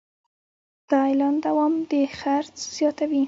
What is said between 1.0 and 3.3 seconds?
اعلان دوام د خرڅ زیاتوي.